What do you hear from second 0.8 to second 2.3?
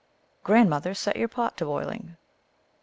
set your pot to boiling